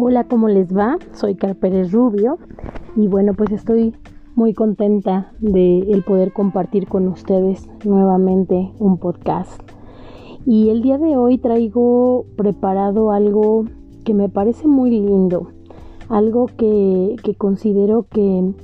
[0.00, 0.96] Hola, ¿cómo les va?
[1.10, 2.38] Soy Carpérez Rubio
[2.94, 3.96] y bueno, pues estoy
[4.36, 9.60] muy contenta de el poder compartir con ustedes nuevamente un podcast.
[10.46, 13.64] Y el día de hoy traigo preparado algo
[14.04, 15.48] que me parece muy lindo,
[16.08, 18.54] algo que, que considero que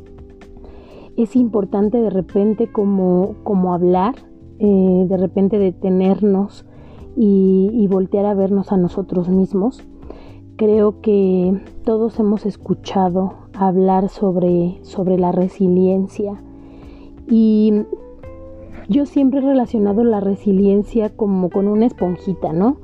[1.16, 4.14] es importante de repente como, como hablar,
[4.60, 6.64] eh, de repente detenernos
[7.16, 9.82] y, y voltear a vernos a nosotros mismos
[10.56, 16.40] Creo que todos hemos escuchado hablar sobre, sobre la resiliencia
[17.26, 17.82] y
[18.88, 22.76] yo siempre he relacionado la resiliencia como con una esponjita, ¿no?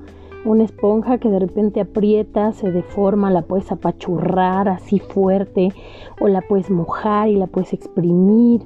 [0.44, 5.68] Una esponja que de repente aprieta, se deforma, la puedes apachurrar así fuerte
[6.20, 8.62] o la puedes mojar y la puedes exprimir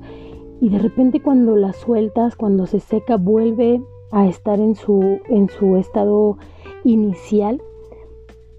[0.62, 3.82] y de repente cuando la sueltas, cuando se seca, vuelve
[4.12, 6.38] a estar en su, en su estado
[6.84, 7.60] inicial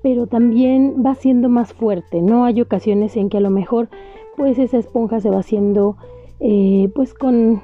[0.06, 2.46] pero también va siendo más fuerte, ¿no?
[2.46, 3.90] Hay ocasiones en que a lo mejor
[4.38, 5.98] pues esa esponja se va haciendo
[6.40, 7.64] eh, pues con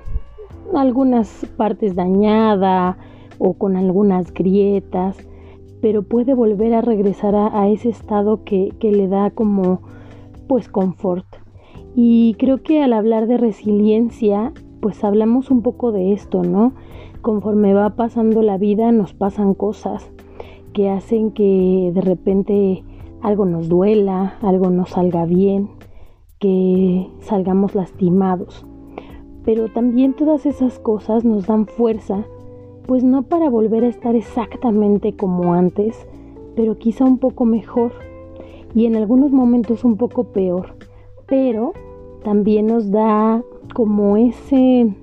[0.73, 2.97] algunas partes dañada
[3.37, 5.17] o con algunas grietas,
[5.83, 9.81] pero puede volver a regresar a, ese estado que, que le da como
[10.47, 11.27] pues confort.
[11.95, 16.73] Y creo que al hablar de resiliencia, pues hablamos un poco de esto, ¿no?
[17.21, 20.11] Conforme va pasando la vida nos pasan cosas
[20.73, 22.83] que hacen que de repente
[23.21, 25.69] algo nos duela, algo nos salga bien,
[26.39, 28.65] que salgamos lastimados.
[29.45, 32.25] Pero también todas esas cosas nos dan fuerza,
[32.85, 36.07] pues no para volver a estar exactamente como antes,
[36.55, 37.93] pero quizá un poco mejor
[38.73, 40.75] y en algunos momentos un poco peor,
[41.27, 41.73] pero
[42.23, 44.93] también nos da como ese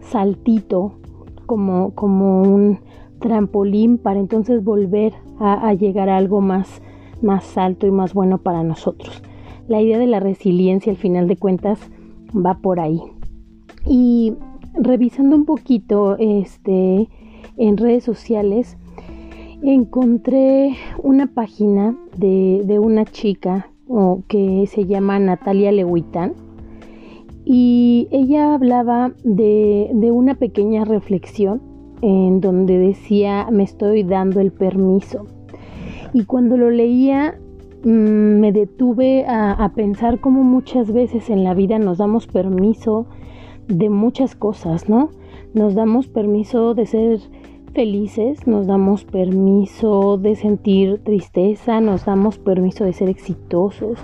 [0.00, 0.92] saltito,
[1.46, 2.78] como, como un
[3.24, 6.82] trampolín para entonces volver a, llegar a algo más,
[7.22, 9.22] más alto y más bueno para nosotros.
[9.66, 11.80] La idea de la resiliencia al final de cuentas
[12.36, 13.00] va por ahí.
[13.86, 14.34] Y
[14.74, 17.08] revisando un poquito este,
[17.56, 18.76] en redes sociales,
[19.62, 23.70] encontré una página de, una chica
[24.28, 26.34] que se llama Natalia Lehuitán
[27.46, 31.73] y ella hablaba de, de una pequeña reflexión
[32.04, 35.26] en donde decía me estoy dando el permiso.
[36.12, 37.38] Y cuando lo leía
[37.82, 43.06] mm, me detuve a, pensar cómo muchas veces en la vida nos damos permiso
[43.68, 45.08] de muchas cosas, ¿no?
[45.54, 47.20] Nos damos permiso de ser
[47.72, 53.98] felices, nos damos permiso de sentir tristeza, nos damos permiso de ser exitosos,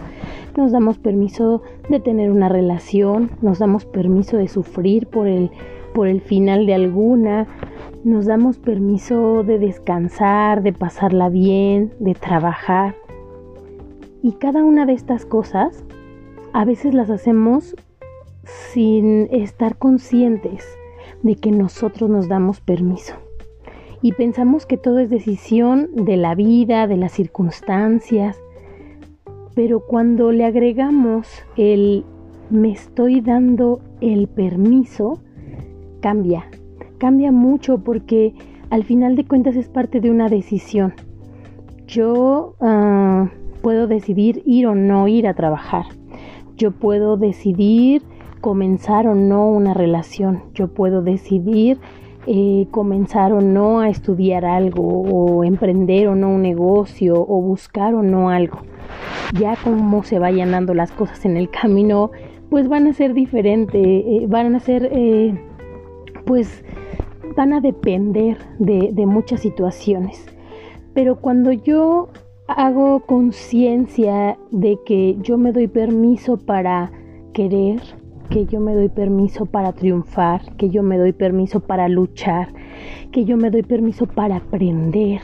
[0.56, 1.60] nos damos permiso
[1.91, 5.50] de tener una relación, nos damos permiso de sufrir por el,
[5.95, 7.47] por el final de alguna,
[8.05, 12.95] nos damos permiso de descansar, de pasarla bien, de trabajar.
[14.23, 15.84] Y cada una de estas cosas
[16.53, 17.75] a veces las hacemos
[18.45, 20.67] sin estar conscientes
[21.23, 23.15] de que nosotros nos damos permiso.
[24.03, 28.41] Y pensamos que todo es decisión de la vida, de las circunstancias.
[29.55, 32.05] Pero cuando le agregamos el
[32.51, 35.21] me estoy dando el permiso,
[36.00, 36.47] cambia,
[36.99, 38.34] cambia mucho porque
[38.71, 40.94] al final de cuentas es parte de una decisión.
[41.87, 43.28] Yo ah,
[43.62, 45.87] puedo decidir ir o no ir a trabajar.
[46.56, 48.03] Yo puedo decidir
[48.41, 50.44] comenzar o no una relación.
[50.55, 51.78] Yo puedo decidir
[52.27, 57.94] eh, comenzar o no a estudiar algo o emprender o no un negocio o buscar
[57.94, 58.59] o no algo.
[59.39, 62.10] Ya como se vayan dando las cosas en el camino,
[62.50, 65.50] pues van a ser diferentes, eh, van a ser eh,
[66.25, 66.64] pues
[67.36, 70.25] van a depender de, muchas situaciones.
[70.94, 72.08] Pero cuando yo
[72.48, 76.91] hago conciencia de que yo me doy permiso para
[77.32, 77.80] querer,
[78.28, 82.48] que yo me doy permiso para triunfar, que yo me doy permiso para luchar,
[83.12, 85.21] que yo me doy permiso para aprender,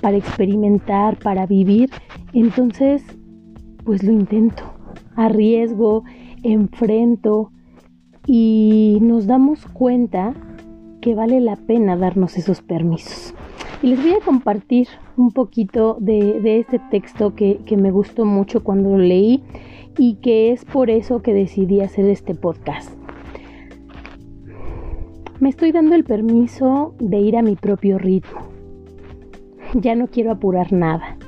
[0.00, 1.90] para experimentar, para vivir,
[2.32, 3.02] entonces
[3.84, 4.64] pues lo intento,
[5.14, 6.04] arriesgo,
[6.42, 7.52] enfrento
[8.26, 10.34] y nos damos cuenta
[11.00, 13.34] que vale la pena darnos esos permisos.
[13.82, 18.64] Y les voy a compartir un poquito de, este texto que, que me gustó mucho
[18.64, 19.44] cuando lo leí
[19.98, 22.90] y que es por eso que decidí hacer este podcast.
[25.38, 28.40] Me estoy dando el permiso de ir a mi propio ritmo.
[29.74, 31.18] Ya no quiero apurar nada.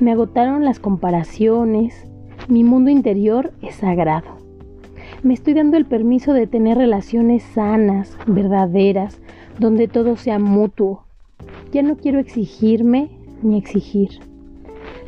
[0.00, 2.06] Me agotaron las comparaciones.
[2.48, 4.35] Mi mundo interior es sagrado
[5.22, 9.20] me estoy dando el permiso de tener relaciones sanas, verdaderas,
[9.58, 11.04] donde todo sea mutuo.
[11.72, 13.10] Ya no quiero exigirme
[13.42, 14.10] ni exigir.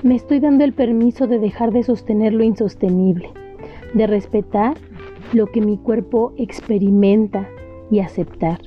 [0.03, 3.31] Me estoy dando el permiso de dejar de sostener lo insostenible,
[3.95, 4.77] de respetar
[5.33, 7.49] lo que mi cuerpo experimenta
[7.91, 8.61] y aceptar.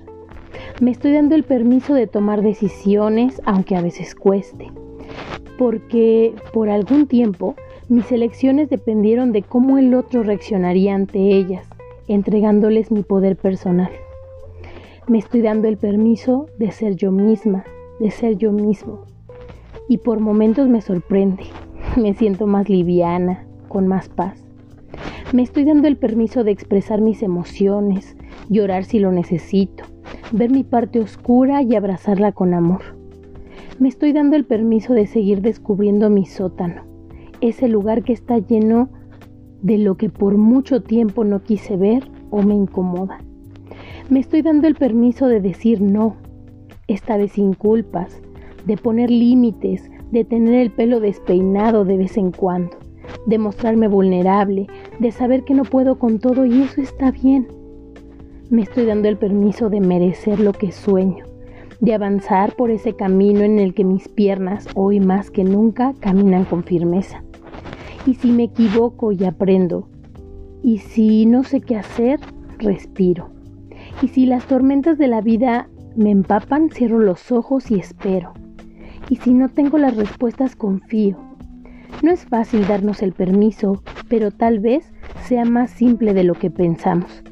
[0.79, 4.71] Me estoy dando el permiso de tomar decisiones, aunque a veces cueste,
[5.57, 7.55] porque por algún tiempo
[7.91, 11.67] mis elecciones dependieron de cómo el otro reaccionaría ante ellas,
[12.07, 13.91] entregándoles mi poder personal.
[15.09, 17.65] Me estoy dando el permiso de ser yo misma,
[17.99, 19.01] de ser yo mismo.
[19.89, 21.43] Y por momentos me sorprende,
[21.97, 24.41] me siento más liviana, con más paz.
[25.33, 28.15] Me estoy dando el permiso de expresar mis emociones,
[28.47, 29.83] llorar si lo necesito,
[30.31, 32.83] ver mi parte oscura y abrazarla con amor.
[33.79, 36.89] Me estoy dando el permiso de seguir descubriendo mi sótano,
[37.41, 38.89] ese lugar que está lleno
[39.61, 43.19] de lo que por mucho tiempo no quise ver o me incomoda.
[44.09, 46.15] Me estoy dando el permiso de decir no,
[46.88, 48.21] esta vez sin culpas,
[48.65, 52.77] de poner límites, de tener el pelo despeinado de vez en cuando,
[53.25, 54.67] de mostrarme vulnerable,
[54.99, 57.47] de saber que no puedo con todo y eso está bien.
[58.49, 61.25] Me estoy dando el permiso de merecer lo que sueño,
[61.79, 66.43] de avanzar por ese camino en el que mis piernas hoy más que nunca caminan
[66.45, 67.23] con firmeza.
[68.06, 69.88] Y si me equivoco y aprendo,
[70.63, 72.19] y si no sé qué hacer,
[72.57, 73.30] respiro.
[74.01, 78.33] Y si las tormentas de la vida me empapan, cierro los ojos y espero.
[79.09, 81.18] Y si no tengo las respuestas, confío.
[82.01, 84.92] No es fácil darnos el permiso, pero tal vez
[85.25, 87.24] sea más simple de lo que pensamos,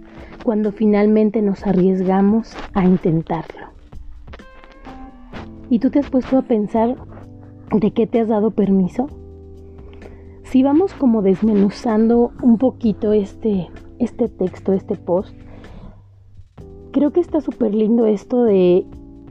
[0.44, 3.69] cuando finalmente nos arriesgamos a intentarlo.
[5.69, 6.95] ¿Y tú te has puesto a pensar
[7.71, 9.07] de qué te has dado permiso?
[10.49, 13.69] Si vamos como desmenuzando un poquito este,
[13.99, 15.35] este texto, este post,
[16.91, 18.83] creo que está súper lindo esto de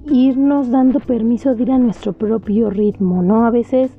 [0.08, 3.46] irnos dando permiso de ir a nuestro propio ritmo, ¿no?
[3.46, 3.90] A veces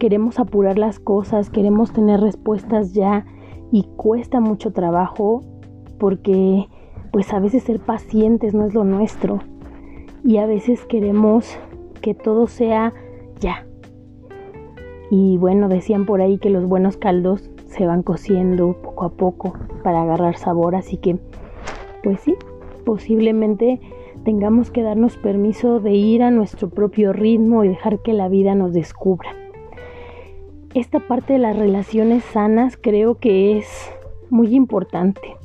[0.00, 3.24] queremos apurar las cosas, queremos tener respuestas ya
[3.70, 5.44] y cuesta mucho trabajo
[6.00, 6.66] porque
[7.12, 9.38] pues a veces ser pacientes no es lo nuestro
[10.24, 11.56] y a veces queremos
[12.02, 12.92] que todo sea
[13.38, 13.67] ya.
[15.10, 19.54] Y bueno, decían por ahí que los buenos caldos se van cociendo poco a poco
[19.82, 21.18] para agarrar sabor, así que
[22.02, 22.34] pues sí,
[22.84, 23.80] posiblemente
[24.24, 28.54] tengamos que darnos permiso de ir a nuestro propio ritmo y dejar que la vida
[28.54, 29.30] nos descubra.
[30.74, 33.66] Esta parte de las relaciones sanas creo que es
[34.30, 35.36] muy importante.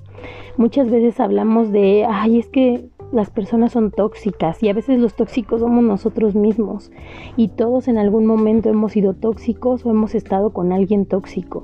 [0.57, 5.13] Muchas veces hablamos de, ay, es que las personas son tóxicas y a veces los
[5.13, 6.91] tóxicos somos nosotros mismos
[7.37, 11.63] y todos en algún momento hemos sido tóxicos o hemos estado con alguien tóxico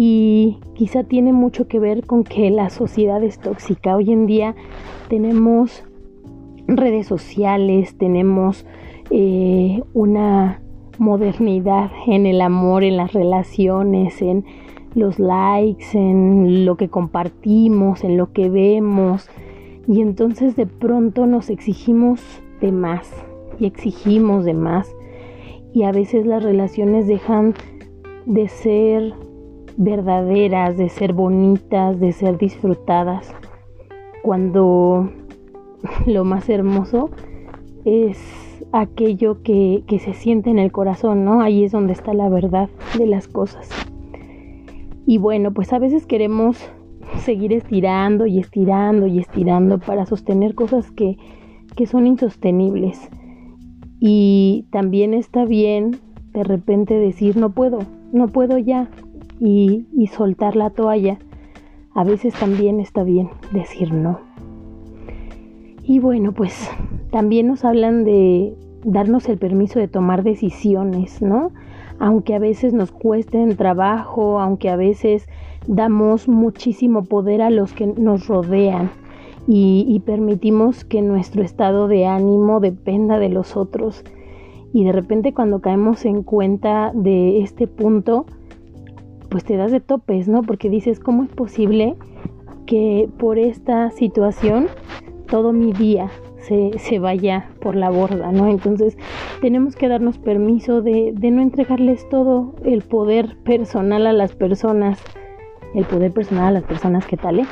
[0.00, 3.96] y quizá tiene mucho que ver con que la sociedad es tóxica.
[3.96, 4.54] Hoy en día
[5.08, 5.84] tenemos
[6.68, 8.64] redes sociales, tenemos
[9.10, 10.60] eh, una
[10.98, 14.44] modernidad en el amor, en las relaciones, en
[14.94, 19.28] los likes, en lo que compartimos, en lo que vemos.
[19.88, 22.20] Y entonces de pronto nos exigimos
[22.60, 23.10] de más
[23.58, 24.94] y exigimos de más.
[25.72, 27.54] Y a veces las relaciones dejan
[28.26, 29.14] de ser
[29.78, 33.32] verdaderas, de ser bonitas, de ser disfrutadas,
[34.22, 35.10] cuando
[36.06, 37.10] lo más hermoso
[37.86, 38.18] es
[38.72, 41.40] aquello que, que, se siente en el corazón, ¿no?
[41.40, 42.68] Ahí es donde está la verdad
[42.98, 43.70] de las cosas.
[45.06, 46.58] Y bueno, pues a veces queremos
[47.18, 51.16] seguir estirando y estirando y estirando para sostener cosas que,
[51.76, 53.08] que son insostenibles.
[54.00, 55.98] Y también está bien
[56.32, 57.80] de repente decir, no puedo,
[58.12, 58.88] no puedo ya,
[59.40, 61.18] y, soltar la toalla.
[61.94, 64.20] A veces también está bien decir no.
[65.82, 66.70] Y bueno, pues
[67.10, 71.50] también nos hablan de darnos el permiso de tomar decisiones, ¿no?
[71.98, 75.28] Aunque a veces nos cuesten trabajo, aunque a veces
[75.66, 78.90] damos muchísimo poder a los que nos rodean
[79.46, 84.04] y, y, permitimos que nuestro estado de ánimo dependa de los otros.
[84.72, 88.26] Y de repente cuando caemos en cuenta de este punto,
[89.30, 90.42] pues te das de topes, ¿no?
[90.42, 91.96] Porque dices, ¿cómo es posible
[92.66, 94.66] que por esta situación
[95.26, 96.10] todo mi día
[96.48, 98.48] se, vaya por la borda, ¿no?
[98.48, 98.96] Entonces
[99.40, 105.02] tenemos que darnos permiso de, no entregarles todo el poder personal a las personas,
[105.74, 107.46] el poder personal a las personas que tal.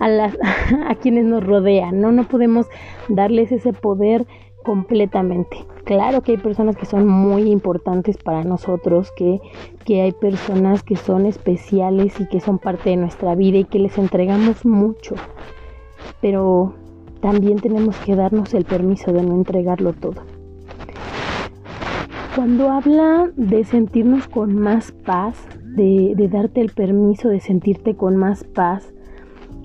[0.00, 0.36] A, las,
[0.86, 2.12] a quienes nos rodean, ¿no?
[2.12, 2.66] No podemos
[3.08, 4.26] darles ese poder
[4.64, 5.64] completamente.
[5.84, 9.40] Claro que hay personas que son muy importantes para nosotros, que,
[9.84, 13.78] que hay personas que son especiales y que son parte de nuestra vida y que
[13.78, 15.14] les entregamos mucho.
[16.20, 16.74] Pero
[17.20, 20.22] también tenemos que darnos el permiso de no entregarlo todo.
[22.34, 28.44] Cuando habla de sentirnos con más paz, de, darte el permiso de sentirte con más
[28.44, 28.92] paz,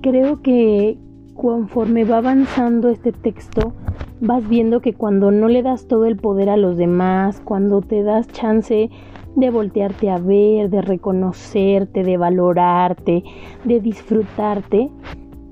[0.02, 0.98] creo que
[1.34, 3.72] conforme va avanzando este texto,
[4.20, 8.02] vas viendo que cuando no le das todo el poder a los demás, cuando te
[8.02, 8.90] das chance
[9.36, 13.24] de voltearte a ver, de reconocerte, de valorarte,
[13.64, 14.90] de disfrutarte,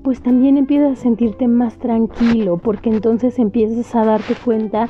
[0.03, 4.89] pues también empiezas a sentirte más tranquilo, porque entonces empiezas a darte cuenta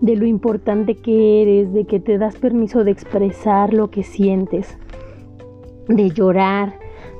[0.00, 4.78] de lo importante que eres, de que te das permiso de expresar lo que sientes,
[5.88, 6.74] de llorar,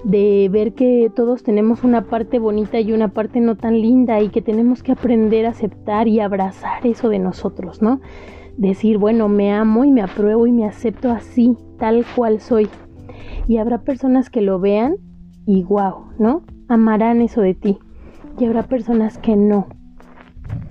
[0.04, 4.28] de ver que todos tenemos una parte bonita y una parte no tan linda y
[4.28, 8.00] que tenemos que aprender a aceptar y abrazar eso de nosotros, ¿no?
[8.56, 12.68] Decir, bueno, me amo y me apruebo y me acepto así, tal cual soy.
[13.46, 14.96] Y habrá personas que lo vean
[15.46, 16.42] y wow, ¿no?
[16.70, 17.78] Amarán eso de ti.
[18.38, 19.66] Y habrá personas que no.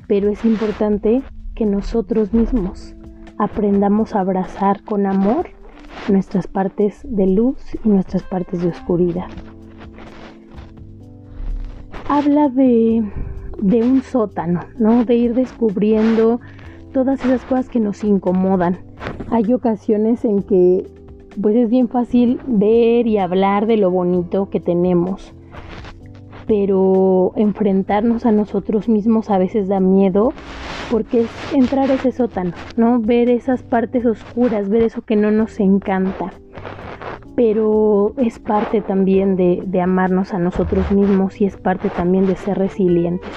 [0.07, 1.21] Pero es importante
[1.55, 2.95] que nosotros mismos
[3.37, 5.49] aprendamos a abrazar con amor
[6.07, 9.27] nuestras partes de luz y nuestras partes de oscuridad.
[12.07, 13.03] Habla de,
[13.61, 15.03] de un sótano, ¿no?
[15.03, 16.39] De ir descubriendo
[16.93, 18.77] todas esas cosas que nos incomodan.
[19.31, 20.87] Hay ocasiones en que
[21.41, 25.33] pues es bien fácil ver y hablar de lo bonito que tenemos,
[26.49, 30.33] pero enfrentarnos a nosotros mismos a veces da miedo
[30.89, 32.99] porque es entrar a ese sótano, ¿no?
[32.99, 36.33] Ver esas partes oscuras, ver eso que no nos encanta.
[37.35, 42.57] Pero es parte también de, amarnos a nosotros mismos y es parte también de ser
[42.57, 43.29] resilientes.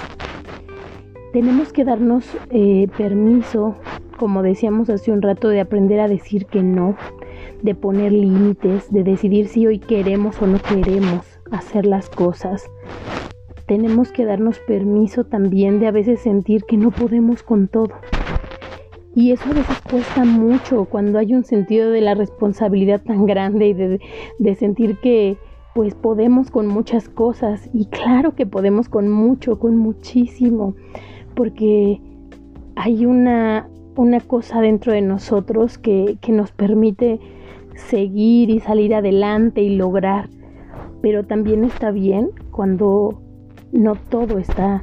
[1.34, 3.74] Tenemos que darnos eh, permiso,
[4.18, 6.96] como decíamos hace un rato, de aprender a decir que no,
[7.60, 12.64] de poner límites, de decidir si hoy queremos o no queremos hacer las cosas,
[13.66, 17.92] tenemos que darnos permiso también de a veces sentir que no podemos con todo.
[19.14, 23.68] Y eso a veces cuesta mucho cuando hay un sentido de la responsabilidad tan grande
[23.68, 25.36] y de, sentir que
[25.74, 27.68] pues podemos con muchas cosas.
[27.74, 30.74] Y claro que podemos con mucho, con muchísimo,
[31.34, 32.00] porque
[32.74, 37.20] hay una, una cosa dentro de nosotros que, que nos permite
[37.74, 40.28] seguir y salir adelante y lograr.
[41.02, 43.20] Pero también está bien cuando
[43.72, 44.82] no todo está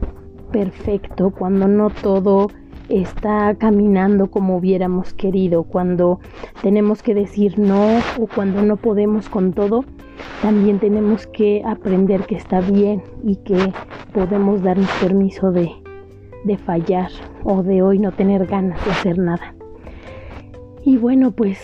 [0.52, 2.48] perfecto, cuando no todo
[2.90, 6.20] está caminando como hubiéramos querido, cuando
[6.62, 9.86] tenemos que decir no o cuando no podemos con todo,
[10.42, 13.72] también tenemos que aprender que está bien y que
[14.14, 15.72] podemos darnos permiso de,
[16.44, 17.12] de fallar
[17.44, 19.56] o de hoy no tener ganas de hacer nada.
[20.84, 21.62] Y bueno, pues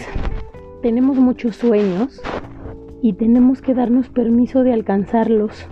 [0.82, 2.22] tenemos muchos sueños
[3.02, 5.68] y tenemos que darnos permiso de alcanzarlos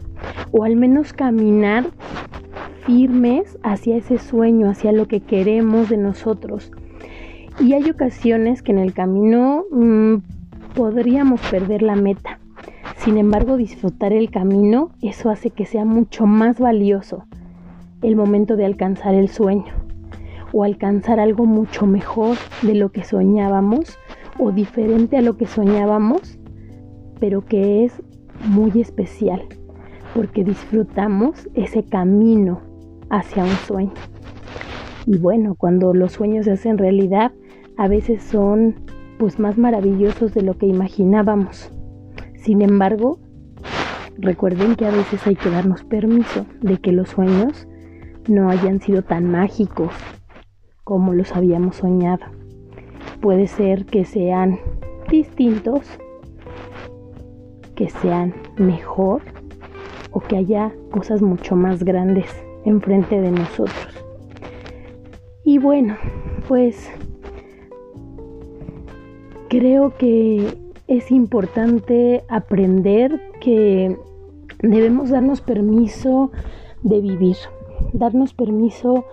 [0.52, 1.86] o al menos caminar
[2.86, 6.72] firmes hacia ese sueño, hacia lo que queremos de nosotros.
[7.60, 10.16] Y hay ocasiones que en el camino mm,
[10.76, 12.40] podríamos perder la meta.
[12.98, 17.26] Sin embargo, disfrutar el camino, eso hace que sea mucho más valioso
[18.02, 19.74] el momento de alcanzar el sueño
[20.52, 23.98] o alcanzar algo mucho mejor de lo que soñábamos
[24.40, 26.38] o diferente a lo que soñábamos,
[27.24, 28.04] pero que es
[28.50, 29.44] muy especial
[30.14, 32.60] porque disfrutamos ese camino
[33.10, 33.94] hacia un sueño.
[35.06, 37.32] Y bueno, cuando los sueños se hacen realidad,
[37.78, 38.76] a veces son
[39.20, 41.72] pues más maravillosos de lo que imaginábamos.
[42.36, 43.20] Sin embargo,
[44.18, 47.70] recuerden que a veces hay que darnos permiso de que los sueños
[48.28, 49.94] no hayan sido tan mágicos
[50.84, 52.26] como los habíamos soñado.
[53.22, 54.60] Puede ser que sean
[55.10, 55.88] distintos,
[57.76, 59.22] que sean mejor
[60.12, 62.30] o que haya cosas mucho más grandes
[62.66, 64.04] enfrente de nosotros.
[65.44, 65.98] Y bueno,
[66.48, 66.90] pues
[69.50, 73.98] creo que es importante aprender que
[74.62, 76.32] debemos darnos permiso
[76.82, 77.38] de vivir,
[77.94, 79.06] darnos permiso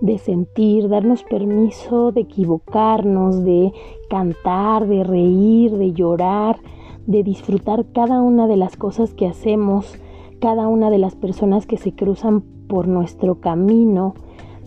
[0.00, 3.72] de sentir, darnos permiso de equivocarnos, de
[4.10, 6.58] cantar, de reír, de llorar,
[7.06, 9.98] de disfrutar cada una de las cosas que hacemos,
[10.40, 14.14] cada una de las personas que se cruzan por nuestro camino,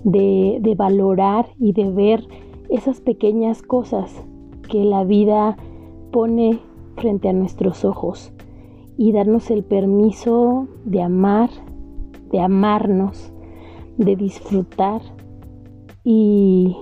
[0.04, 2.28] de, de valorar y de ver
[2.70, 4.24] esas pequeñas cosas
[4.70, 5.58] que la vida
[6.12, 6.60] pone
[6.96, 8.32] frente a nuestros ojos
[8.98, 11.50] y darnos el permiso de amar,
[12.32, 13.32] de amarnos,
[13.98, 15.02] de disfrutar
[16.04, 16.78] y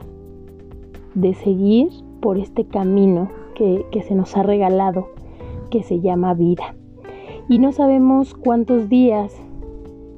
[1.15, 1.89] de seguir
[2.21, 5.07] por este camino que, que se nos ha regalado,
[5.69, 6.75] que se llama vida
[7.49, 9.33] y no sabemos cuántos días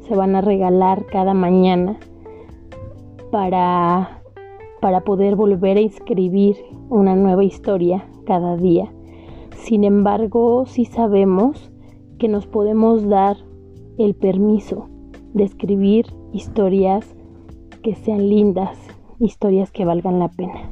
[0.07, 1.99] se van a regalar cada mañana
[3.31, 4.19] para
[4.81, 6.55] para poder volver a escribir
[6.89, 8.91] una nueva historia cada día.
[9.57, 11.69] Sin embargo, sí sabemos
[12.17, 13.37] que nos podemos dar
[13.97, 14.87] el permiso
[15.33, 17.13] de escribir historias
[17.83, 18.77] que sean lindas,
[19.19, 20.71] historias que valgan la pena.